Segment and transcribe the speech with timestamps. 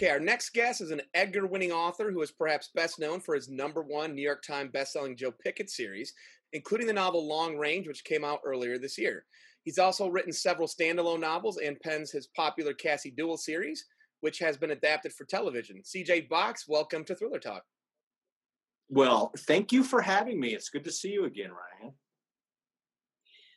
[0.00, 3.34] Okay, our next guest is an Edgar winning author who is perhaps best known for
[3.34, 6.14] his number one New York Times bestselling Joe Pickett series,
[6.54, 9.26] including the novel Long Range, which came out earlier this year.
[9.62, 13.84] He's also written several standalone novels and pens his popular Cassie Dewell series,
[14.22, 15.82] which has been adapted for television.
[15.82, 17.64] CJ Box, welcome to Thriller Talk.
[18.88, 20.54] Well, thank you for having me.
[20.54, 21.92] It's good to see you again, Ryan.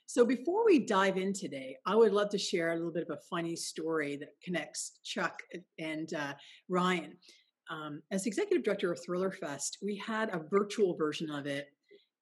[0.05, 3.17] So, before we dive in today, I would love to share a little bit of
[3.17, 5.41] a funny story that connects Chuck
[5.79, 6.33] and uh,
[6.69, 7.17] Ryan.
[7.71, 11.67] Um, as executive director of ThrillerFest, we had a virtual version of it,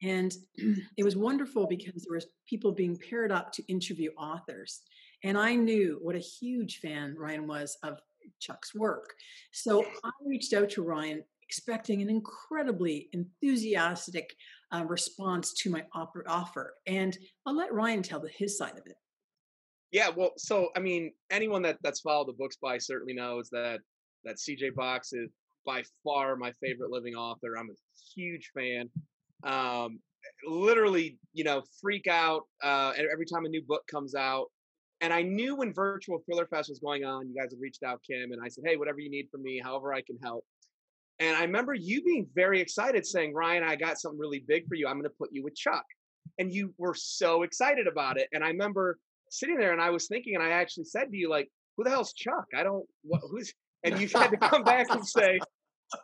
[0.04, 0.34] and
[0.98, 4.82] it was wonderful because there was people being paired up to interview authors,
[5.24, 8.00] and I knew what a huge fan Ryan was of
[8.40, 9.14] Chuck's work.
[9.52, 14.34] So I reached out to Ryan expecting an incredibly enthusiastic
[14.74, 16.74] uh, response to my offer.
[16.88, 18.96] And I'll let Ryan tell the, his side of it.
[19.92, 23.80] Yeah, well, so I mean, anyone that that's followed the books by certainly knows that
[24.24, 25.30] that CJ Box is
[25.66, 27.58] by far my favorite living author.
[27.58, 27.74] I'm a
[28.16, 28.90] huge fan.
[29.44, 30.00] Um,
[30.48, 34.48] literally, you know, freak out uh, every time a new book comes out.
[35.02, 38.32] And I knew when Virtual ThrillerFest was going on, you guys had reached out, Kim,
[38.32, 40.46] and I said, "Hey, whatever you need from me, however I can help."
[41.22, 44.74] And I remember you being very excited saying, Ryan, I got something really big for
[44.74, 44.88] you.
[44.88, 45.86] I'm going to put you with Chuck.
[46.40, 48.28] And you were so excited about it.
[48.34, 48.98] And I remember
[49.30, 51.92] sitting there and I was thinking, and I actually said to you, like, who the
[51.92, 52.46] hell's Chuck?
[52.58, 55.40] I don't, what, who's, and you had to come back and say,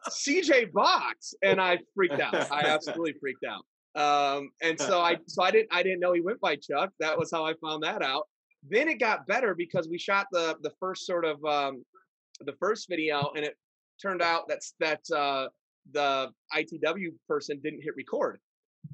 [0.10, 1.34] CJ Box.
[1.42, 2.36] And I freaked out.
[2.52, 3.64] I absolutely freaked out.
[4.00, 6.92] Um, and so I, so I didn't, I didn't know he went by Chuck.
[7.00, 8.28] That was how I found that out.
[8.70, 11.84] Then it got better because we shot the, the first sort of, um,
[12.42, 13.56] the first video and it
[14.02, 15.48] turned out that's that uh,
[15.92, 18.40] the ITW person didn't hit record.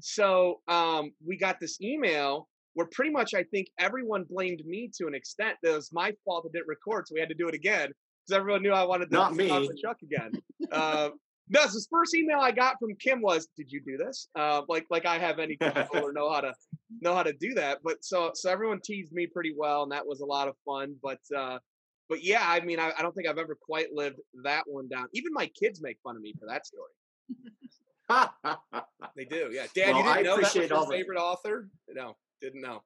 [0.00, 5.06] So um, we got this email where pretty much I think everyone blamed me to
[5.06, 5.56] an extent.
[5.62, 7.90] That It was my fault that didn't record, so we had to do it again
[8.26, 10.32] because everyone knew I wanted to not me to Chuck again.
[10.72, 11.10] uh,
[11.48, 14.62] no, so the first email I got from Kim was, "Did you do this?" Uh,
[14.68, 16.54] like like I have any control or know how to
[17.00, 17.78] know how to do that.
[17.84, 20.96] But so so everyone teased me pretty well, and that was a lot of fun.
[21.02, 21.58] But uh,
[22.08, 25.06] but yeah, I mean, I, I, don't think I've ever quite lived that one down.
[25.12, 26.90] Even my kids make fun of me for that story.
[29.16, 29.66] they do, yeah.
[29.74, 31.22] Dad, well, you didn't I know that was your favorite the...
[31.22, 31.68] author?
[31.88, 32.82] No, didn't know.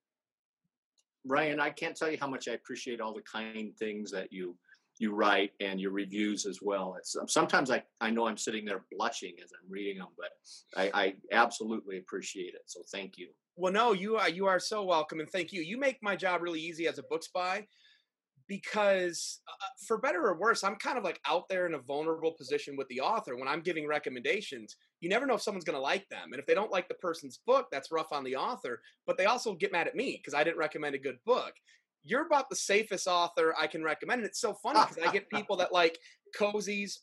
[1.25, 4.57] Ryan, I can't tell you how much I appreciate all the kind things that you
[5.01, 6.97] you write and your reviews as well.
[6.99, 10.31] It's um, sometimes I, I know I'm sitting there blushing as I'm reading them, but
[10.77, 12.63] I, I absolutely appreciate it.
[12.67, 13.29] So thank you.
[13.57, 15.63] Well, no, you are you are so welcome, and thank you.
[15.63, 17.67] You make my job really easy as a book spy
[18.49, 22.33] because uh, for better or worse i'm kind of like out there in a vulnerable
[22.33, 24.77] position with the author when i'm giving recommendations.
[25.01, 26.95] You never know if someone's going to like them and if they don't like the
[26.95, 30.35] person's book that's rough on the author but they also get mad at me because
[30.35, 31.53] i didn't recommend a good book.
[32.05, 35.31] You're about the safest author i can recommend and it's so funny because i get
[35.31, 35.99] people that like
[36.39, 36.99] cozies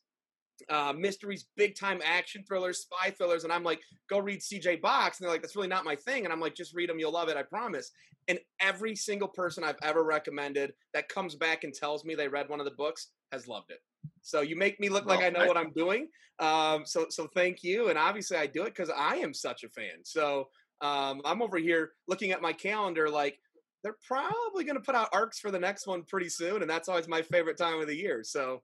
[0.70, 5.20] uh, mysteries, big time action thrillers, spy thrillers, and I'm like, go read CJ Box,
[5.20, 7.12] and they're like, that's really not my thing, and I'm like, just read them, you'll
[7.12, 7.92] love it, I promise.
[8.28, 12.50] And every single person I've ever recommended that comes back and tells me they read
[12.50, 13.80] one of the books has loved it.
[14.22, 16.08] So you make me look well, like I know I, what I'm doing.
[16.40, 19.70] Um, so so thank you, and obviously I do it because I am such a
[19.70, 20.04] fan.
[20.04, 20.48] So
[20.82, 23.40] um, I'm over here looking at my calendar like
[23.84, 26.90] they're probably going to put out arcs for the next one pretty soon, and that's
[26.90, 28.24] always my favorite time of the year.
[28.24, 28.64] So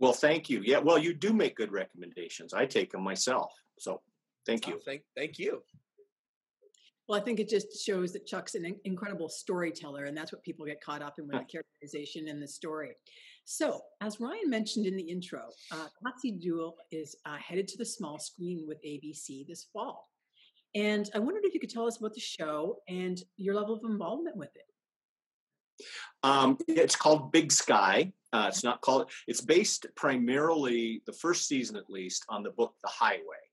[0.00, 0.60] well, thank you.
[0.64, 2.52] Yeah, well, you do make good recommendations.
[2.52, 3.52] I take them myself.
[3.78, 4.00] So
[4.46, 4.74] thank you.
[4.76, 5.62] Oh, thank, thank you.
[7.08, 10.64] Well, I think it just shows that Chuck's an incredible storyteller, and that's what people
[10.64, 12.96] get caught up in with the characterization in the story.
[13.44, 17.84] So, as Ryan mentioned in the intro, uh, Cassie Dewell is uh, headed to the
[17.84, 20.08] small screen with ABC this fall.
[20.74, 23.82] And I wondered if you could tell us about the show and your level of
[23.84, 24.64] involvement with it.
[26.22, 28.12] Um, it's called Big Sky.
[28.32, 29.10] Uh, it's not called.
[29.26, 33.44] It's based primarily, the first season at least, on the book The Highway,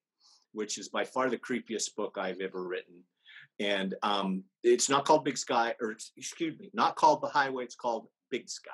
[0.54, 3.04] which is by far the creepiest book I've ever written.
[3.60, 7.64] And um, it's not called Big Sky, or excuse me, not called The Highway.
[7.64, 8.72] It's called Big Sky.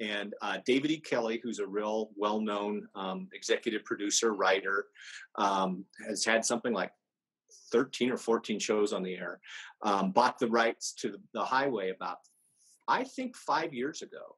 [0.00, 1.00] And uh, David E.
[1.00, 4.86] Kelley, who's a real well-known um, executive producer, writer,
[5.34, 6.92] um, has had something like
[7.72, 9.40] 13 or 14 shows on the air.
[9.82, 12.18] Um, bought the rights to the, the highway about
[12.88, 14.36] I think five years ago.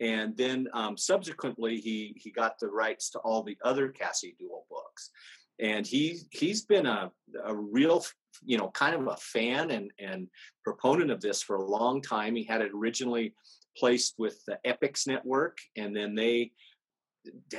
[0.00, 4.66] And then um, subsequently, he he got the rights to all the other Cassie Dewell
[4.68, 5.10] books,
[5.58, 7.10] and he he's been a
[7.44, 8.04] a real
[8.44, 10.28] you know kind of a fan and and
[10.64, 12.36] proponent of this for a long time.
[12.36, 13.32] He had it originally
[13.78, 16.52] placed with the Epix network, and then they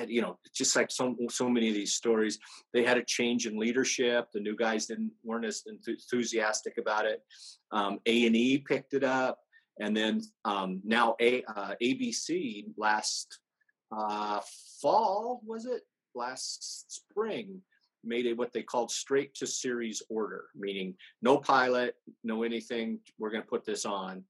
[0.07, 2.39] you know just like so so many of these stories
[2.73, 7.21] they had a change in leadership the new guys didn't weren't as enthusiastic about it
[7.71, 9.39] um, a&e picked it up
[9.79, 13.39] And then um, now a, uh, ABC last
[13.95, 14.41] uh,
[14.81, 15.81] fall was it
[16.15, 17.61] last spring
[18.03, 22.99] made it what they called straight to series order, meaning no pilot, no anything.
[23.19, 24.23] We're going to put this on,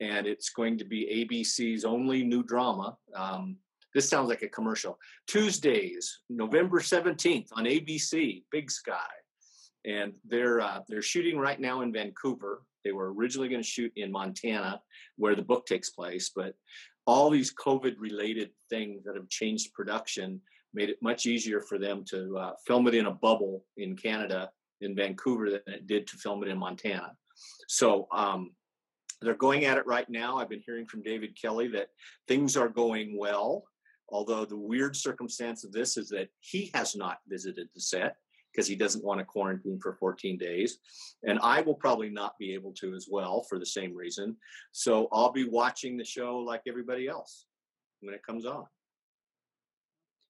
[0.00, 2.96] and it's going to be ABC's only new drama.
[3.14, 3.56] Um,
[3.94, 4.98] this sounds like a commercial.
[5.26, 9.12] Tuesdays, November seventeenth on ABC, Big Sky,
[9.84, 12.62] and they're uh, they're shooting right now in Vancouver.
[12.84, 14.80] They were originally going to shoot in Montana,
[15.16, 16.54] where the book takes place, but
[17.06, 20.40] all these COVID related things that have changed production
[20.72, 24.50] made it much easier for them to uh, film it in a bubble in Canada,
[24.80, 27.12] in Vancouver, than it did to film it in Montana.
[27.68, 28.52] So um,
[29.22, 30.38] they're going at it right now.
[30.38, 31.88] I've been hearing from David Kelley that
[32.28, 33.64] things are going well.
[34.10, 38.16] Although the weird circumstance of this is that he has not visited the set
[38.54, 40.78] because he doesn't want to quarantine for 14 days.
[41.26, 44.36] And I will probably not be able to as well for the same reason.
[44.72, 47.46] So I'll be watching the show like everybody else
[48.00, 48.66] when it comes on.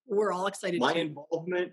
[0.07, 0.81] We're all excited.
[0.81, 1.73] My involvement,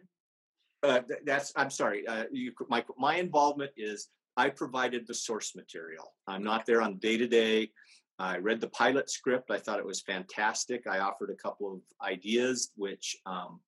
[0.83, 6.13] uh, that's, I'm sorry, uh, you, my, my involvement is I provided the source material.
[6.27, 7.71] I'm not there on day to day.
[8.19, 9.51] I read the pilot script.
[9.51, 10.85] I thought it was fantastic.
[10.87, 13.59] I offered a couple of ideas, which um,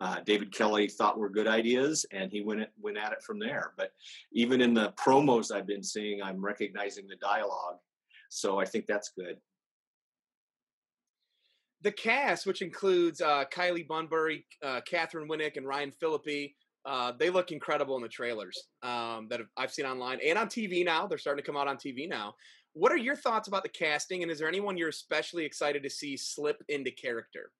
[0.00, 3.72] uh, David Kelley thought were good ideas, and he went went at it from there.
[3.76, 3.92] But
[4.32, 7.76] even in the promos I've been seeing, I'm recognizing the dialogue,
[8.28, 9.36] so I think that's good
[11.82, 16.54] the cast, which includes uh, Kylie Bunbury, uh, Katheryn Winnick, and Ryan Phillippe,
[16.84, 20.84] uh, they look incredible in the trailers um, that I've seen online and on TV
[20.84, 21.06] now.
[21.06, 22.34] They're starting to come out on TV now.
[22.72, 25.90] What are your thoughts about the casting, and is there anyone you're especially excited to
[25.90, 27.50] see slip into character?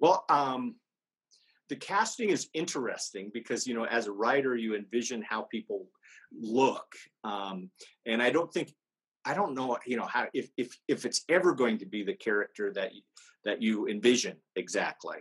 [0.00, 0.76] Well, um,
[1.68, 5.86] the casting is interesting because you know, as a writer, you envision how people
[6.32, 7.70] look, um,
[8.06, 8.72] and I don't think
[9.24, 12.14] I don't know, you know, how if if if it's ever going to be the
[12.14, 12.92] character that
[13.44, 15.18] that you envision exactly.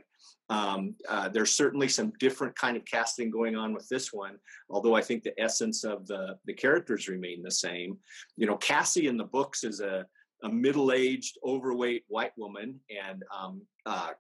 [0.50, 4.38] Um, uh, there's certainly some different kind of casting going on with this one,
[4.70, 7.98] although I think the essence of the the characters remain the same.
[8.38, 10.06] You know, Cassie in the books is a
[10.44, 14.12] a middle-aged, overweight white woman, and um, uh,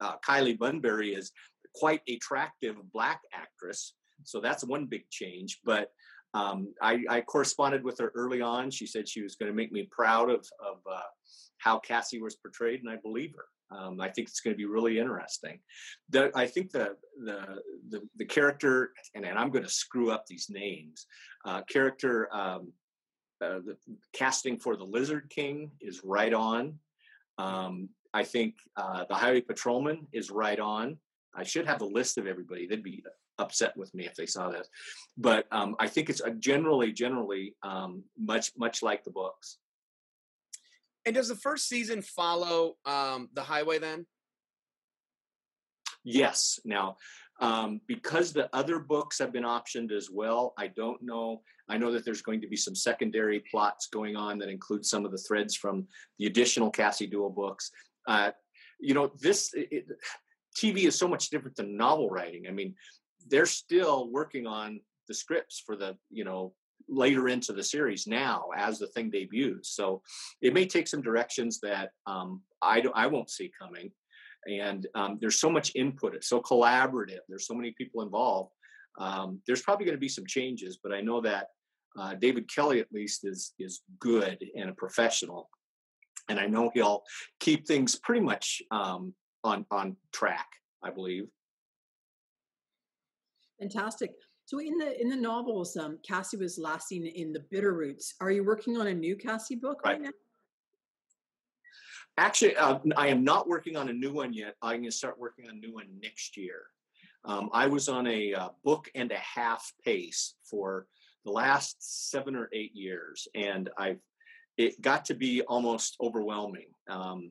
[0.00, 1.32] uh, Kylie Bunbury is
[1.74, 3.94] quite attractive black actress.
[4.24, 5.60] So that's one big change.
[5.64, 5.90] But
[6.34, 8.70] um, I, I, corresponded with her early on.
[8.70, 11.00] She said she was going to make me proud of, of uh,
[11.58, 13.76] how Cassie was portrayed, and I believe her.
[13.76, 15.58] Um, I think it's going to be really interesting.
[16.10, 20.26] The, I think the, the the the, character, and, and I'm going to screw up
[20.26, 21.06] these names.
[21.44, 22.72] Uh, character, um,
[23.42, 23.76] uh, the
[24.12, 26.78] casting for the Lizard King is right on.
[27.38, 30.98] Um, I think uh, the Highway Patrolman is right on.
[31.34, 32.66] I should have a list of everybody.
[32.66, 33.04] They'd be
[33.38, 34.68] upset with me if they saw this.
[35.18, 39.58] But um, I think it's generally, generally um, much, much like the books.
[41.04, 44.06] And does the first season follow um, the highway then?
[46.02, 46.58] Yes.
[46.64, 46.96] Now,
[47.40, 51.42] um, because the other books have been optioned as well, I don't know.
[51.68, 55.04] I know that there's going to be some secondary plots going on that include some
[55.04, 55.86] of the threads from
[56.18, 57.70] the additional Cassie Dewell books.
[58.06, 58.30] Uh,
[58.80, 59.86] you know, this it,
[60.56, 62.46] TV is so much different than novel writing.
[62.48, 62.74] I mean,
[63.28, 66.54] they're still working on the scripts for the you know
[66.88, 69.70] later into the series now as the thing debuts.
[69.70, 70.02] So
[70.40, 73.90] it may take some directions that um, I I won't see coming.
[74.48, 76.14] And um, there's so much input.
[76.14, 77.18] It's so collaborative.
[77.28, 78.52] There's so many people involved.
[78.98, 81.48] Um, there's probably going to be some changes, but I know that
[81.98, 85.48] uh, David Kelley at least is is good and a professional,
[86.28, 87.02] and I know he'll
[87.40, 90.46] keep things pretty much um, on on track.
[90.82, 91.26] I believe.
[93.58, 94.12] Fantastic.
[94.44, 98.14] So in the in the novels, um, Cassie was last seen in the Bitterroots.
[98.20, 100.10] Are you working on a new Cassie book right, right now?
[102.18, 104.54] Actually, uh, I am not working on a new one yet.
[104.62, 106.62] I'm going to start working on a new one next year.
[107.24, 110.86] Um, I was on a uh, book and a half pace for
[111.24, 111.76] the last
[112.10, 113.98] seven or eight years, and I've
[114.56, 117.30] it got to be almost overwhelming um,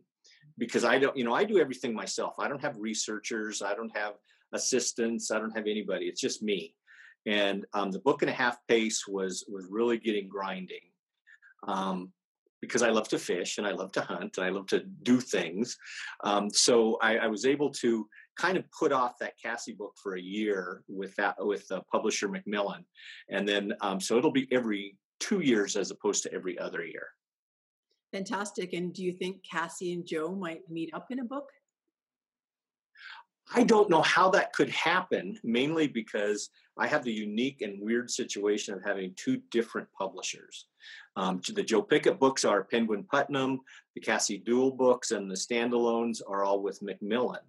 [0.60, 2.36] because I don't, you know, I do everything myself.
[2.38, 3.64] I don't have researchers.
[3.64, 4.14] I don't have
[4.54, 5.32] assistants.
[5.32, 6.06] I don't have anybody.
[6.06, 6.76] It's just me.
[7.26, 10.92] And um, the book and a half pace was was really getting grinding
[11.68, 12.12] um,
[12.68, 15.20] because I love to fish and I love to hunt and I love to do
[15.20, 15.78] things.
[16.24, 18.08] Um, so I, I, was able to
[18.38, 22.86] kind of put off that Cassie book for a year with that with publisher Macmillan,
[23.30, 27.08] and then um, so it'll be every two years as opposed to every other year.
[28.12, 28.74] Fantastic.
[28.74, 31.50] And do you think Cassie and Joe might meet up in a book?
[33.54, 38.10] I don't know how that could happen, mainly because I have the unique and weird
[38.10, 40.66] situation of having two different publishers.
[41.16, 43.62] Um, the Joe Pickett books are Penguin Putnam,
[43.94, 47.40] the Cassie Dewell books, and the standalones are all with Macmillan.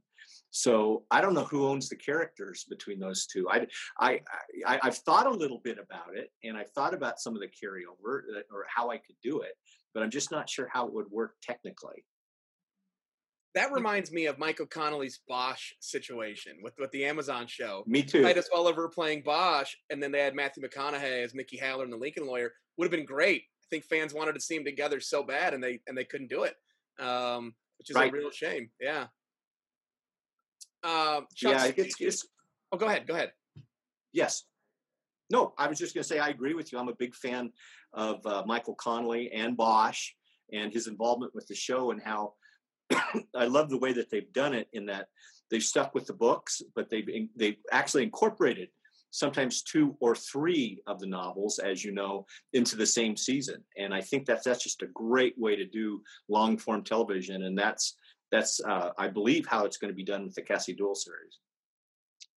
[0.50, 3.48] So I don't know who owns the characters between those two.
[3.50, 3.66] I,
[3.98, 4.20] I,
[4.66, 7.48] I, have thought a little bit about it, and I've thought about some of the
[7.48, 9.52] carryover uh, or how I could do it,
[9.92, 12.04] but I'm just not sure how it would work technically.
[13.56, 17.84] That reminds me of Michael Connelly's Bosch situation with, with the Amazon show.
[17.86, 18.20] Me too.
[18.20, 21.96] Titus Welliver playing Bosch, and then they had Matthew McConaughey as Mickey Haller and the
[21.96, 22.52] Lincoln lawyer.
[22.76, 23.44] Would have been great.
[23.44, 26.28] I think fans wanted to see them together so bad, and they and they couldn't
[26.28, 26.54] do it,
[27.00, 28.12] um, which is right.
[28.12, 28.68] a real shame.
[28.78, 29.06] Yeah.
[30.84, 32.28] Um, Chuck, yeah, it's, it's.
[32.70, 33.06] Oh, go ahead.
[33.06, 33.32] Go ahead.
[34.12, 34.42] Yes.
[35.30, 36.78] No, I was just going to say I agree with you.
[36.78, 37.50] I'm a big fan
[37.94, 40.10] of uh, Michael Connelly and Bosch
[40.52, 42.34] and his involvement with the show and how
[43.34, 45.08] I love the way that they've done it in that
[45.50, 48.68] they've stuck with the books, but they've they've actually incorporated
[49.10, 53.62] sometimes two or three of the novels, as you know, into the same season.
[53.78, 57.58] And I think that's that's just a great way to do long form television, and
[57.58, 57.96] that's
[58.30, 61.38] that's uh, I believe how it's going to be done with the Cassie Dewell series.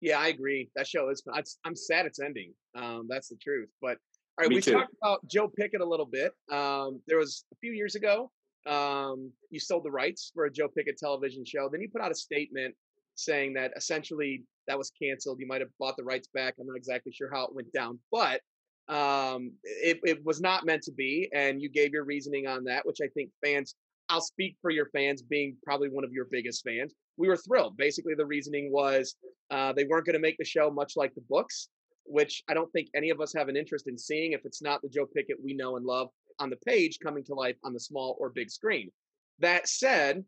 [0.01, 0.69] Yeah, I agree.
[0.75, 1.23] That show is.
[1.65, 2.53] I'm sad it's ending.
[2.75, 3.69] Um, that's the truth.
[3.81, 3.97] But
[4.37, 4.73] all right, Me we too.
[4.73, 6.31] talked about Joe Pickett a little bit.
[6.49, 8.31] Um, there was a few years ago.
[8.65, 11.69] Um, you sold the rights for a Joe Pickett television show.
[11.71, 12.75] Then you put out a statement
[13.15, 15.39] saying that essentially that was canceled.
[15.39, 16.55] You might have bought the rights back.
[16.59, 18.41] I'm not exactly sure how it went down, but
[18.87, 21.29] um, it, it was not meant to be.
[21.33, 23.75] And you gave your reasoning on that, which I think fans
[24.09, 26.93] I'll speak for your fans, being probably one of your biggest fans.
[27.17, 27.77] We were thrilled.
[27.77, 29.15] Basically, the reasoning was
[29.51, 31.69] uh, they weren't going to make the show much like the books,
[32.05, 34.81] which I don't think any of us have an interest in seeing if it's not
[34.81, 36.09] the Joe Pickett we know and love
[36.39, 38.91] on the page coming to life on the small or big screen.
[39.39, 40.23] That said,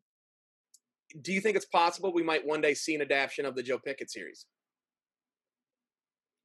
[1.22, 3.80] do you think it's possible we might one day see an adaptation of the Joe
[3.80, 4.46] Pickett series?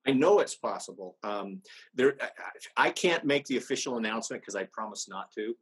[0.07, 1.17] I know it's possible.
[1.23, 1.63] Um,
[1.95, 2.17] there,
[2.77, 5.55] I can't make the official announcement because I promised not to.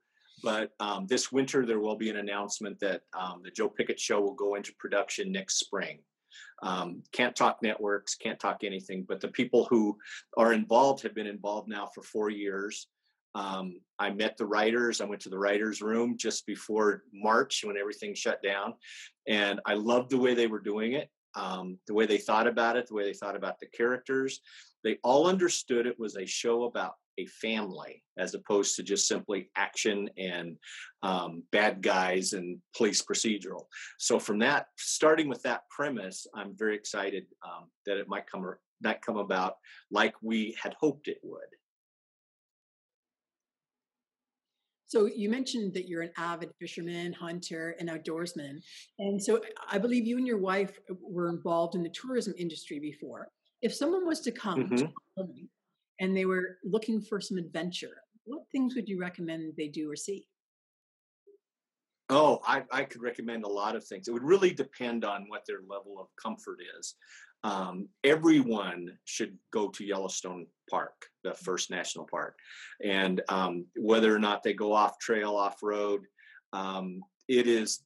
[0.43, 4.21] But um, this winter, there will be an announcement that um, the Joe Pickett Show
[4.21, 6.01] will go into production next spring.
[6.63, 9.97] Um, can't talk networks, can't talk anything, but the people who
[10.37, 12.89] are involved have been involved now for four years.
[13.35, 15.01] Um, I met the writers.
[15.01, 18.75] I went to the writers' room just before March when everything shut down,
[19.29, 22.77] and I loved the way they were doing it, um, the way they thought about
[22.77, 24.41] it, the way they thought about the characters.
[24.83, 29.51] They all understood it was a show about a family as opposed to just simply
[29.57, 30.57] action and
[31.03, 33.67] um, bad guys and police procedural.
[33.99, 38.55] So from that, starting with that premise, I'm very excited um, that it might come
[38.83, 39.55] might come about
[39.91, 41.41] like we had hoped it would.
[44.95, 48.63] So you mentioned that you're an avid fisherman, hunter, and outdoorsman,
[49.01, 53.27] and so I believe you and your wife were involved in the tourism industry before.
[53.61, 54.77] If someone was to come mm-hmm.
[54.77, 55.29] to
[55.99, 59.97] and they were looking for some adventure, what things would you recommend they do or
[59.97, 60.29] see?
[62.09, 64.07] Oh, I, I could recommend a lot of things.
[64.07, 66.95] It would really depend on what their level of comfort is.
[67.45, 72.39] Um, everyone should go to Yellowstone Park, the first national park,
[72.83, 76.01] and um, whether or not they go off trail, off road,
[76.55, 77.85] um, it is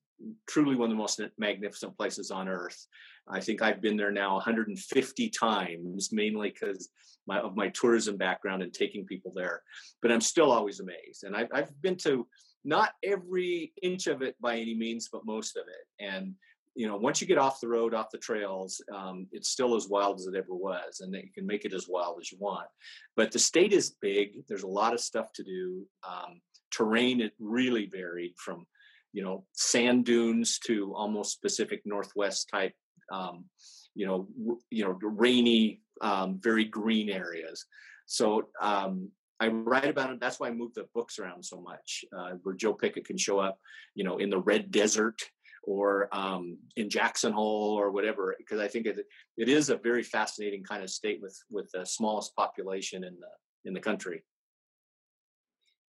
[0.49, 2.87] truly one of the most magnificent places on earth.
[3.29, 6.89] I think I've been there now 150 times, mainly because
[7.29, 9.63] of my tourism background and taking people there.
[10.01, 11.25] But I'm still always amazed.
[11.25, 12.27] And I've, I've been to
[12.65, 16.05] not every inch of it by any means, but most of it.
[16.05, 16.35] And
[16.79, 19.89] you know, once you get off the road, off the trails, um, it's still as
[19.89, 22.39] wild as it ever was, and that you can make it as wild as you
[22.41, 22.69] want.
[23.17, 24.29] But the state is big.
[24.49, 25.87] There's a lot of stuff to do.
[26.09, 28.65] Um, terrain it really varied from,
[29.13, 32.75] you know, sand dunes to almost Pacific Northwest type
[33.11, 33.47] um,
[33.95, 34.29] you know,
[34.71, 37.67] you know, rainy, um, very green areas.
[38.07, 40.21] So um, I write about it.
[40.21, 43.39] That's why I move the books around so much, uh, where Joe Pickett can show
[43.39, 43.59] up,
[43.95, 45.21] you know, in the Red Desert
[45.69, 49.05] or um, in Jackson Hole or whatever, because I think it,
[49.37, 53.33] it is a very fascinating kind of state with with the smallest population in the
[53.67, 54.25] in the country.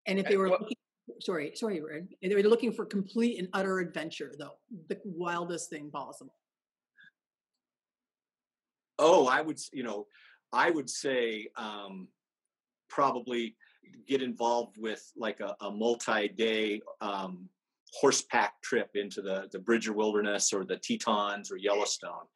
[0.07, 0.77] And if they were looking,
[1.21, 1.81] sorry, sorry,
[2.23, 4.57] they were looking for complete and utter adventure, though,
[4.89, 6.35] the wildest thing possible.
[8.99, 10.07] Oh, I would, you know,
[10.53, 12.09] I would say um,
[12.89, 13.55] probably
[14.09, 17.49] get involved with like a, a multi-day um,
[18.03, 22.27] horsepack trip into the the Bridger Wilderness or the Tetons or Yellowstone.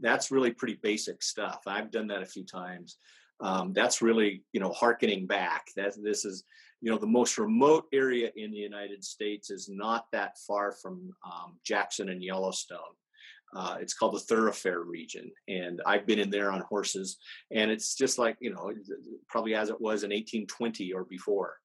[0.00, 1.62] That's really pretty basic stuff.
[1.66, 2.98] I've done that a few times.
[3.40, 5.66] Um, that's really you know harkening back.
[5.76, 6.44] That this is
[6.80, 11.12] you know the most remote area in the United States is not that far from
[11.24, 12.94] um, Jackson and Yellowstone.
[13.54, 17.18] uh, it's called the Thorofare region and i've been in there on horses
[17.50, 18.72] and it's just like you know
[19.28, 21.56] probably as it was in 1820 or before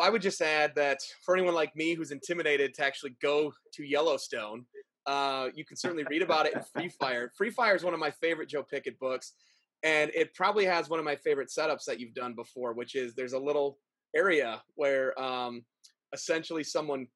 [0.00, 3.84] I would just add that for anyone like me who's intimidated to actually go to
[3.84, 4.66] Yellowstone,
[5.06, 7.30] uh, you can certainly read about it in Free Fire.
[7.36, 9.34] Free Fire is one of my favorite Joe Pickett books,
[9.82, 13.14] and it probably has one of my favorite setups that you've done before, which is
[13.14, 13.78] there's a little
[14.14, 15.64] area where um,
[16.12, 17.06] essentially someone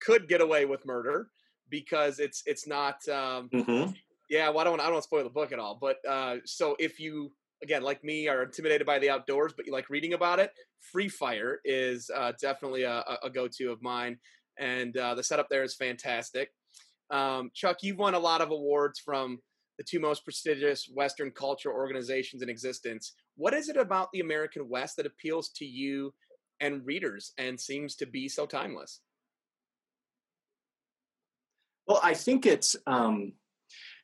[0.00, 1.28] could get away with murder
[1.68, 2.96] because it's it's not.
[3.08, 3.92] Um, mm-hmm.
[4.28, 6.36] Yeah, well, I don't I don't want to spoil the book at all, but uh,
[6.44, 7.32] so if you
[7.62, 10.52] again, like me, are intimidated by the outdoors, but you like reading about it,
[10.92, 14.18] Free Fire is uh, definitely a, a go-to of mine,
[14.58, 16.50] and uh, the setup there is fantastic.
[17.10, 19.38] Um, Chuck, you've won a lot of awards from
[19.78, 23.14] the two most prestigious Western culture organizations in existence.
[23.36, 26.12] What is it about the American West that appeals to you
[26.60, 29.00] and readers and seems to be so timeless?
[31.86, 33.32] Well, I think it's um,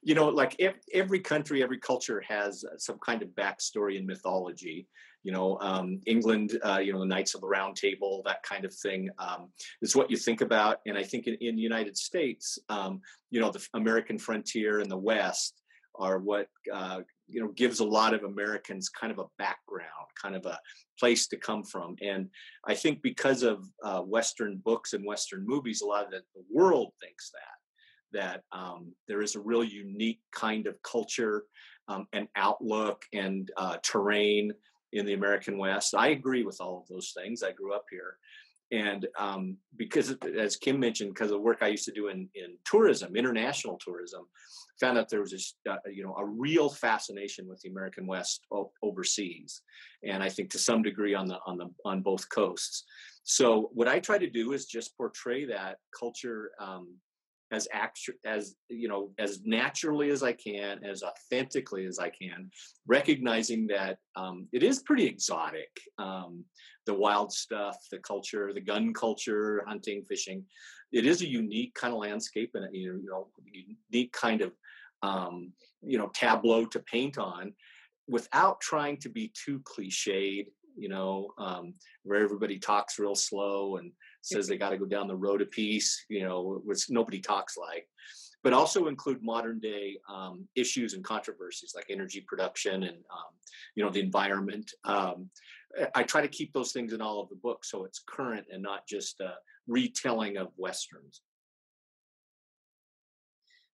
[0.07, 0.57] you know, like
[0.95, 4.87] every country, every culture has uh, some kind of backstory and mythology.
[5.25, 8.65] You know, um, England, uh, you know, the Knights of the Round Table, that kind
[8.65, 9.49] of thing um,
[9.83, 10.79] is what you think about.
[10.87, 13.01] And I think in, in the United States, um,
[13.33, 15.61] you know, the American frontier and the West
[15.97, 20.37] are what uh, you know gives a lot of Americans kind of a background, kind
[20.37, 20.57] of a
[21.01, 21.97] place to come from.
[22.01, 22.29] And
[22.65, 26.45] I think because of uh, Western books and Western movies, a lot of the, the
[26.49, 27.65] world thinks that
[28.13, 31.45] that um, there is a real unique kind of culture
[31.89, 34.53] um, and outlook and uh, terrain
[34.93, 35.95] in the American West.
[35.95, 37.43] I agree with all of those things.
[37.43, 38.17] I grew up here.
[38.73, 42.29] And um, because, as Kim mentioned, because of the work I used to do in,
[42.35, 44.27] in tourism, international tourism,
[44.81, 48.45] found out there was this, uh, you know, a real fascination with the American West
[48.51, 49.63] o- overseas,
[50.03, 52.85] and I think to some degree on the on the on both coasts.
[53.23, 56.95] So what I try to do is just portray that culture um,
[57.53, 62.50] as actu- as you know as naturally as I can, as authentically as I can,
[62.87, 65.70] recognizing that um, it is pretty exotic.
[65.99, 66.44] Um,
[66.87, 70.44] the wild stuff, the culture, the gun culture, hunting, fishing.
[70.92, 73.29] It is a unique kind of landscape and a you know
[73.90, 74.53] unique kind of
[75.03, 77.53] um, you know tableau to paint on,
[78.09, 80.47] without trying to be too cliched.
[80.79, 83.92] You know, um, where everybody talks real slow and
[84.27, 87.57] says they got to go down the road a piece, you know, which nobody talks
[87.57, 87.89] like,
[88.43, 93.33] but also include modern day um, issues and controversies like energy production and, um,
[93.77, 94.73] you know, the environment.
[94.85, 95.31] Um,
[95.95, 98.62] I try to keep those things in all of the books so it's current and
[98.62, 99.35] not just a
[99.69, 101.21] retelling of westerns.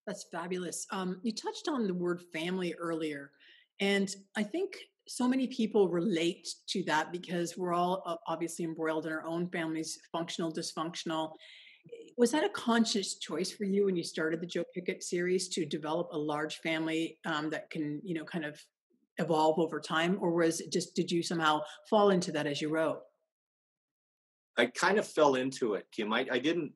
[0.05, 0.85] That's fabulous.
[0.91, 3.31] Um, you touched on the word family earlier,
[3.79, 4.75] and I think
[5.07, 9.99] so many people relate to that because we're all obviously embroiled in our own families,
[10.11, 11.33] functional, dysfunctional.
[12.17, 15.65] Was that a conscious choice for you when you started the Joe Pickett series to
[15.65, 18.59] develop a large family um, that can, you know, kind of
[19.17, 22.69] evolve over time, or was it just did you somehow fall into that as you
[22.69, 23.01] wrote?
[24.57, 26.13] I kind of fell into it, Kim.
[26.13, 26.71] I, I didn't.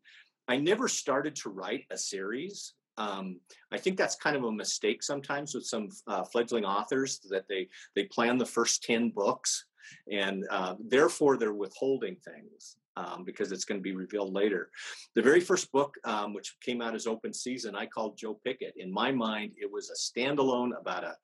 [0.48, 3.40] I never started to write a series um,
[3.72, 7.68] I think that's kind of a mistake sometimes with some uh, fledgling authors that they
[7.96, 9.66] they plan the first ten books
[10.12, 14.70] and uh, therefore they're withholding things um, because it's going to be revealed later.
[15.16, 18.74] The very first book, um, which came out as open season, I called Joe Pickett.
[18.78, 21.16] In my mind, it was a standalone about a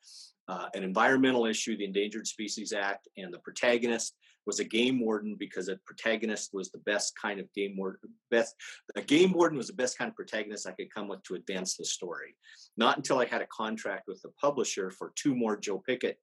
[0.47, 5.35] uh, an environmental issue, the Endangered Species Act, and the protagonist was a game warden
[5.39, 8.09] because a protagonist was the best kind of game warden.
[8.29, 8.55] Best
[8.95, 11.77] a game warden was the best kind of protagonist I could come with to advance
[11.77, 12.35] the story.
[12.75, 16.19] Not until I had a contract with the publisher for two more Joe Pickett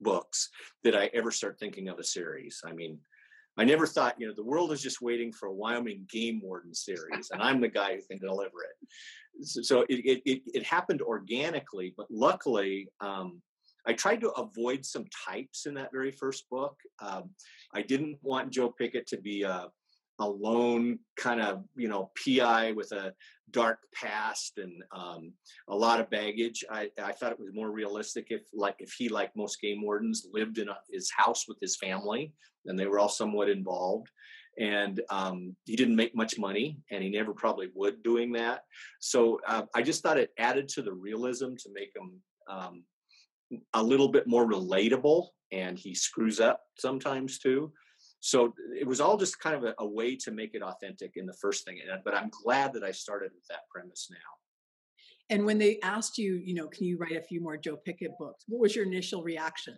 [0.00, 0.50] books
[0.84, 2.60] did I ever start thinking of a series.
[2.64, 2.98] I mean,
[3.56, 6.74] I never thought, you know, the world is just waiting for a Wyoming game warden
[6.74, 9.46] series, and I'm the guy who can deliver it.
[9.46, 13.42] So, it, it, it happened organically, but luckily, um,
[13.86, 16.76] I tried to avoid some types in that very first book.
[17.00, 17.30] Um,
[17.74, 19.68] I didn't want Joe Pickett to be a,
[20.20, 23.12] a lone kind of you know PI with a
[23.50, 25.32] dark past and um,
[25.68, 26.64] a lot of baggage.
[26.70, 30.26] I, I, thought it was more realistic if like if he like most game wardens
[30.32, 32.32] lived in a, his house with his family
[32.66, 34.08] and they were all somewhat involved.
[34.58, 38.64] And um, he didn't make much money, and he never probably would doing that.
[39.00, 42.84] So uh, I just thought it added to the realism to make him um,
[43.74, 47.72] a little bit more relatable and he screws up sometimes too.
[48.20, 51.26] So it was all just kind of a, a, way to make it authentic in
[51.26, 54.16] the first thing but i'm glad that i started with that premise now.
[55.30, 58.12] And when they asked you you know can you write a few more joe pickett
[58.18, 58.44] books?
[58.46, 59.76] what was your initial reaction?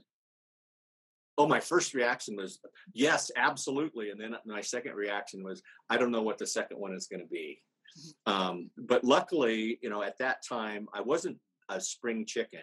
[1.36, 2.60] Oh my first reaction was
[2.92, 6.94] yes absolutely and then my second reaction was i don't know what the second one
[6.94, 7.60] is going to be.
[7.98, 8.32] Mm-hmm.
[8.32, 12.60] Um, but luckily, you know, at that time, I wasn't a spring chicken.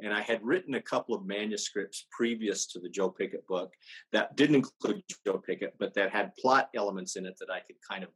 [0.00, 3.72] And I had written a couple of manuscripts previous to the Joe Pickett book
[4.12, 7.76] that didn't include Joe Pickett, but that had plot elements in it that I could
[7.88, 8.10] kind of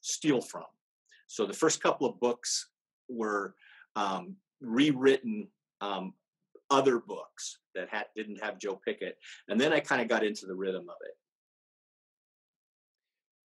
[0.00, 0.64] steal from.
[1.28, 2.68] So the first couple of books
[3.08, 3.54] were
[3.96, 5.48] um, rewritten
[5.80, 6.14] um,
[6.70, 9.18] other books that had, didn't have Joe Pickett.
[9.48, 11.14] And then I kind of got into the rhythm of it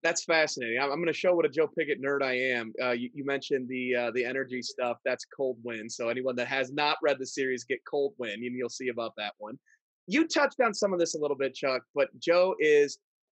[0.02, 0.78] that's fascinating.
[0.78, 2.72] I'm, I'm going to show what a Joe Pickett nerd I am.
[2.82, 4.98] Uh, you, you, mentioned the uh, the energy stuff.
[5.04, 5.90] That's Cold Wind.
[5.90, 9.12] So anyone that has not read the series, get Cold Wind, and you'll see about
[9.16, 9.58] that one.
[10.06, 12.98] You touched on some of this a little bit, Chuck, but Joe is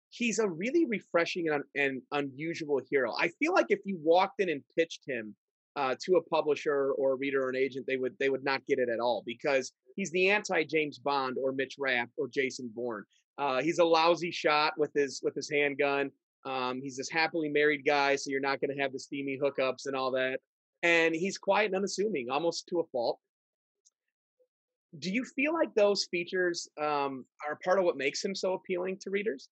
[0.09, 3.13] he's a really refreshing and, and unusual hero.
[3.19, 5.35] I feel like if you walked in and pitched him
[5.75, 8.65] uh, to a publisher or a reader or an agent, they would they would not
[8.67, 12.71] get it at all because he's the anti James Bond or Mitch Rapp or Jason
[12.73, 13.03] Bourne.
[13.37, 16.11] Uh, he's a lousy shot with his with his handgun.
[16.45, 19.85] Um, he's this happily married guy, so you're not going to have the steamy hookups
[19.85, 20.39] and all that.
[20.81, 23.19] And he's quiet and unassuming, almost to a fault.
[24.99, 28.97] Do you feel like those features um, are part of what makes him so appealing
[29.01, 29.49] to readers?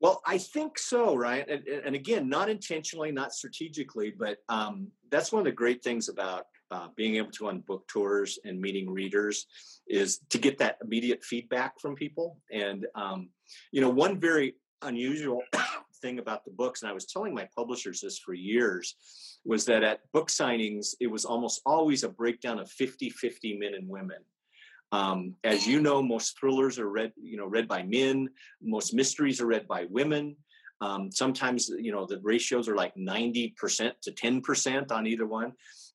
[0.00, 1.46] Well, I think so, right?
[1.46, 6.08] And, and again, not intentionally, not strategically, but um, that's one of the great things
[6.08, 9.46] about uh, being able to on book tours and meeting readers
[9.86, 12.38] is to get that immediate feedback from people.
[12.50, 13.28] And um,
[13.72, 15.42] you know, one very unusual
[16.02, 18.96] thing about the books, and I was telling my publishers this for years,
[19.44, 23.74] was that at book signings, it was almost always a breakdown of 50 50 men
[23.74, 24.18] and women.
[24.92, 28.28] Um, as you know, most thrillers are read, you know, read by men.
[28.60, 30.36] Most mysteries are read by women.
[30.80, 33.54] Um, sometimes, you know, the ratios are like 90%
[34.02, 35.52] to 10% on either one.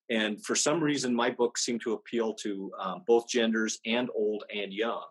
[0.10, 4.44] And for some reason, my books seem to appeal to um, both genders and old
[4.54, 5.06] and young.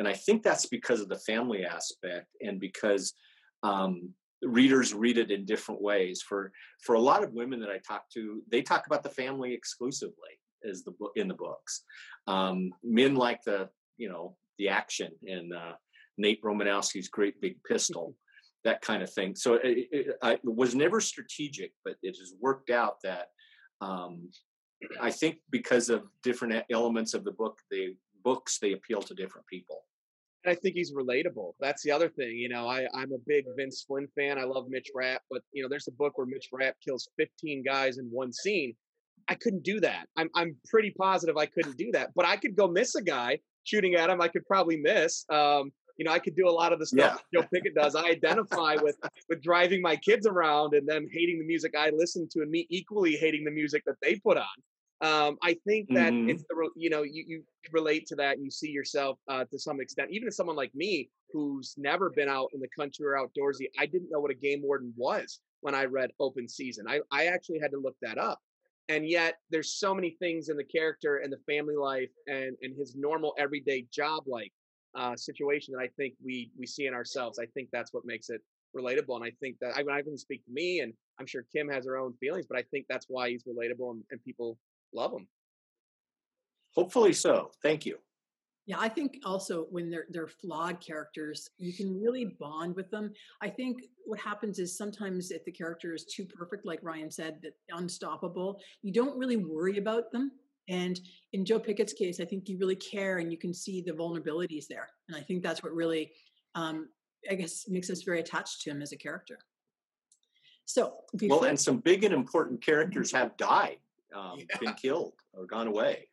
[0.00, 3.12] And I think that's because of the family aspect and because
[3.62, 6.22] um, readers read it in different ways.
[6.26, 9.52] For for a lot of women that I talk to, they talk about the family
[9.52, 11.84] exclusively as the book in the books.
[12.26, 15.74] Um, men like the you know the action in uh,
[16.16, 18.14] Nate Romanowski's Great Big Pistol,
[18.64, 19.34] that kind of thing.
[19.34, 23.26] So it, it, it, was never strategic, but it has worked out that
[23.82, 24.30] um,
[24.98, 29.46] I think because of different elements of the book, the books they appeal to different
[29.46, 29.82] people.
[30.46, 31.52] I think he's relatable.
[31.60, 32.36] That's the other thing.
[32.36, 34.38] You know, I, I'm a big Vince Flynn fan.
[34.38, 37.62] I love Mitch Rapp, but you know, there's a book where Mitch Rapp kills 15
[37.64, 38.74] guys in one scene.
[39.28, 40.06] I couldn't do that.
[40.16, 42.10] I'm I'm pretty positive I couldn't do that.
[42.14, 44.20] But I could go miss a guy shooting at him.
[44.20, 45.24] I could probably miss.
[45.30, 47.40] Um, you know, I could do a lot of the stuff yeah.
[47.42, 47.94] Joe Pickett does.
[47.94, 48.96] I identify with
[49.28, 52.66] with driving my kids around and them hating the music I listen to, and me
[52.70, 54.46] equally hating the music that they put on
[55.02, 56.28] um, I think that mm-hmm.
[56.28, 59.58] it's the you know you, you relate to that and you see yourself uh, to
[59.58, 60.10] some extent.
[60.10, 63.86] Even as someone like me who's never been out in the country or outdoorsy, I
[63.86, 66.86] didn't know what a game warden was when I read Open Season.
[66.86, 68.40] I I actually had to look that up,
[68.88, 72.76] and yet there's so many things in the character and the family life and and
[72.76, 74.52] his normal everyday job like
[74.94, 77.38] uh, situation that I think we we see in ourselves.
[77.38, 78.42] I think that's what makes it
[78.76, 79.16] relatable.
[79.16, 81.68] And I think that I, mean, I can speak to me, and I'm sure Kim
[81.68, 84.58] has her own feelings, but I think that's why he's relatable and, and people
[84.92, 85.28] love them.
[86.74, 87.50] Hopefully so.
[87.62, 87.98] Thank you.
[88.66, 93.12] Yeah, I think also when they're they're flawed characters, you can really bond with them.
[93.42, 97.40] I think what happens is sometimes if the character is too perfect, like Ryan said,
[97.42, 100.30] that unstoppable, you don't really worry about them.
[100.68, 101.00] And
[101.32, 104.66] in Joe Pickett's case, I think you really care and you can see the vulnerabilities
[104.68, 104.88] there.
[105.08, 106.12] And I think that's what really,
[106.54, 106.90] um,
[107.28, 109.40] I guess, makes us very attached to him as a character.
[110.66, 113.78] So, before- well, and some big and important characters have died
[114.16, 114.58] um, yeah.
[114.58, 116.08] been killed or gone away.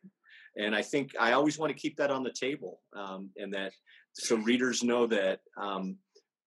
[0.56, 3.72] And I think I always want to keep that on the table, um, and that
[4.14, 5.96] so readers know that um,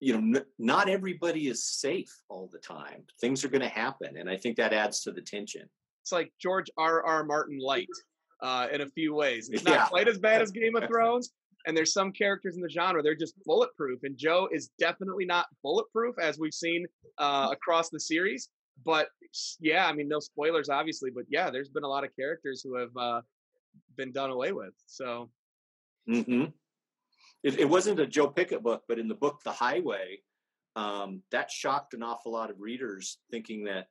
[0.00, 3.04] you know n- not everybody is safe all the time.
[3.20, 5.68] Things are going to happen, and I think that adds to the tension.
[6.02, 7.02] It's like George R.
[7.04, 7.24] R.
[7.24, 7.88] Martin light
[8.42, 9.48] uh, in a few ways.
[9.50, 9.86] It's not yeah.
[9.86, 11.32] quite as bad as Game of Thrones,
[11.66, 15.46] and there's some characters in the genre they're just bulletproof and joe is definitely not
[15.62, 16.86] bulletproof as we've seen
[17.18, 18.48] uh, across the series
[18.84, 19.08] but
[19.60, 22.76] yeah, I mean, no spoilers, obviously, but yeah, there's been a lot of characters who
[22.76, 23.20] have uh,
[23.96, 24.74] been done away with.
[24.86, 25.30] So,
[26.08, 26.44] mm-hmm.
[27.42, 30.20] it, it, wasn't a Joe Pickett book, but in the book The Highway,
[30.76, 33.86] um, that shocked an awful lot of readers, thinking that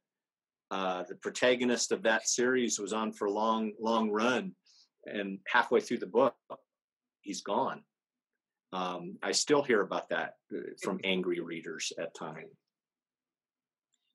[0.71, 4.53] uh, the protagonist of that series was on for a long, long run,
[5.05, 6.35] and halfway through the book,
[7.21, 7.83] he's gone.
[8.73, 12.47] Um, I still hear about that uh, from angry readers at times.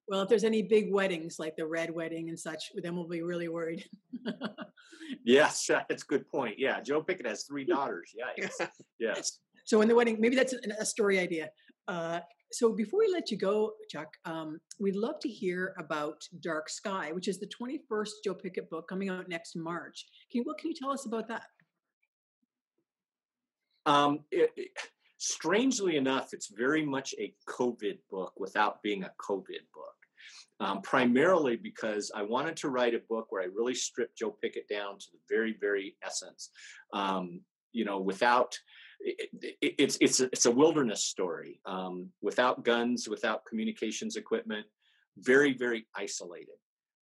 [0.09, 3.23] Well, if there's any big weddings like the red wedding and such, then we'll be
[3.23, 3.85] really worried.
[5.25, 6.59] yes, that's a good point.
[6.59, 8.15] Yeah, Joe Pickett has three daughters.
[8.37, 8.59] Yes,
[9.01, 9.41] yes.
[9.65, 11.51] So in the wedding, maybe that's a story idea.
[11.89, 12.21] Uh,
[12.53, 17.11] So before we let you go, Chuck, um, we'd love to hear about Dark Sky,
[17.13, 20.07] which is the 21st Joe Pickett book coming out next March.
[20.31, 21.43] Can you, what can you tell us about that?
[23.85, 24.69] Um, it, it,
[25.19, 29.96] strangely enough, it's very much a COVID book without being a COVID book.
[30.59, 34.67] Um, primarily because I wanted to write a book where I really stripped Joe Pickett
[34.69, 36.51] down to the very, very essence.
[36.95, 38.59] Um, you know, without
[39.01, 44.67] it, it, it's it's a, it's a wilderness story um, without guns, without communications equipment,
[45.19, 46.57] very, very isolated.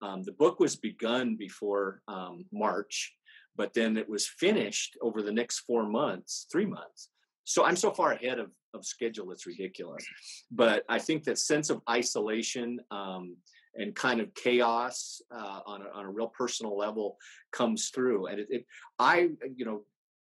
[0.01, 3.13] Um, the book was begun before um, March,
[3.57, 7.11] but then it was finished over the next four months, three months.
[7.45, 10.05] So I'm so far ahead of, of schedule, it's ridiculous.
[10.51, 13.37] But I think that sense of isolation um,
[13.75, 17.17] and kind of chaos uh, on, a, on a real personal level
[17.53, 18.27] comes through.
[18.27, 18.67] And it, it,
[18.99, 19.83] I, you know,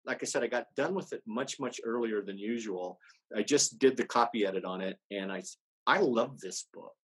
[0.05, 2.99] like I said, I got done with it much, much earlier than usual.
[3.35, 5.43] I just did the copy edit on it, and I,
[5.85, 6.95] I love this book.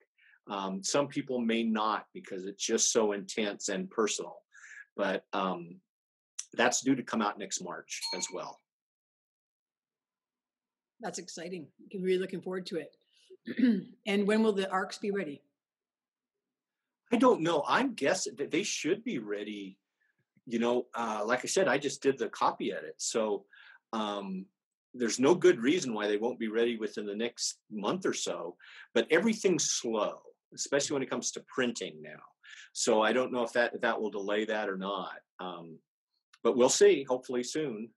[0.50, 4.38] Um, some people may not because it's just so intense and personal,
[4.96, 5.80] but um,
[6.54, 8.60] that's due to come out next March as well.
[11.02, 11.68] That's exciting.
[11.94, 12.96] I'm really looking forward to it.
[14.08, 15.42] and when will the arcs be ready?
[17.12, 17.64] I don't know.
[17.68, 19.78] I'm guessing that they should be ready.
[20.46, 23.46] You know, uh, like I said, I just did the copy edit, so
[23.94, 24.46] um,
[24.94, 28.58] there's no good reason why they won't be ready within the next month or so.
[28.94, 30.22] But everything's slow,
[30.54, 32.22] especially when it comes to printing now.
[32.74, 35.16] So I don't know if that if that will delay that or not.
[35.40, 35.78] Um,
[36.44, 37.06] but we'll see.
[37.08, 37.90] Hopefully soon.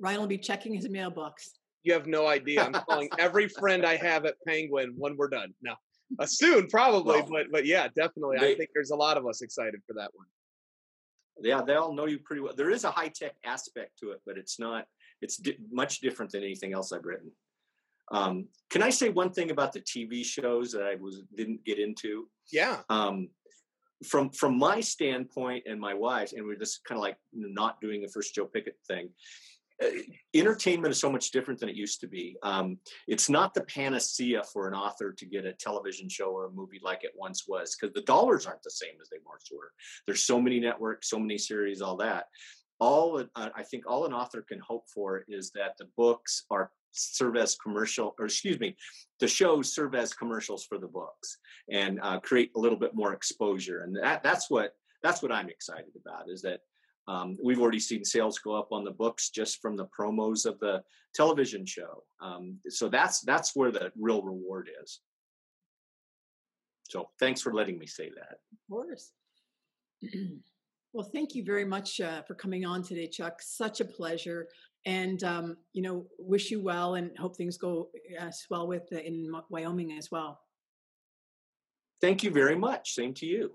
[0.00, 1.52] Ryan will be checking his mailbox.
[1.86, 2.64] You have no idea.
[2.64, 5.54] I'm calling every friend I have at Penguin when we're done.
[5.62, 5.74] No,
[6.18, 8.38] uh, soon probably, well, but but yeah, definitely.
[8.40, 10.26] They, I think there's a lot of us excited for that one.
[11.42, 12.54] Yeah, they all know you pretty well.
[12.56, 14.86] There is a high tech aspect to it, but it's not.
[15.22, 17.30] It's di- much different than anything else I've written.
[18.10, 21.78] Um, can I say one thing about the TV shows that I was didn't get
[21.78, 22.28] into?
[22.52, 22.78] Yeah.
[22.88, 23.28] Um,
[24.04, 28.02] from from my standpoint and my wife's, and we're just kind of like not doing
[28.02, 29.10] the first Joe Pickett thing.
[29.82, 29.88] Uh,
[30.32, 32.36] entertainment is so much different than it used to be.
[32.42, 36.50] Um, it's not the panacea for an author to get a television show or a
[36.50, 39.72] movie like it once was, because the dollars aren't the same as they once were.
[40.06, 42.26] There's so many networks, so many series, all that.
[42.78, 46.70] All uh, I think all an author can hope for is that the books are
[46.92, 48.76] serve as commercial, or excuse me,
[49.20, 51.38] the shows serve as commercials for the books
[51.70, 53.82] and uh, create a little bit more exposure.
[53.82, 56.30] And that, that's what that's what I'm excited about.
[56.30, 56.60] Is that
[57.08, 60.58] um, we've already seen sales go up on the books just from the promos of
[60.58, 60.82] the
[61.14, 62.02] television show.
[62.20, 65.00] Um, so that's that's where the real reward is.
[66.84, 68.38] So thanks for letting me say that.
[68.52, 69.12] Of course.
[70.92, 73.40] well, thank you very much uh, for coming on today, Chuck.
[73.40, 74.48] Such a pleasure
[74.86, 79.04] and um, you know wish you well and hope things go as well with the,
[79.04, 80.40] in wyoming as well
[82.00, 83.52] thank you very much same to you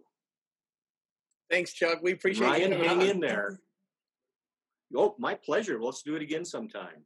[1.51, 1.99] thanks chuck.
[2.01, 3.59] We appreciate Ryan, you hang in there.
[4.95, 5.79] Oh my pleasure.
[5.81, 7.05] Let's do it again sometime